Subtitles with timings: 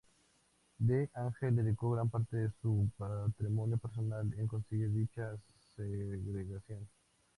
[0.79, 1.11] D.
[1.13, 5.29] Ángel dedicó gran parte de su patrimonio personal en conseguir dicha
[5.75, 6.89] segregación.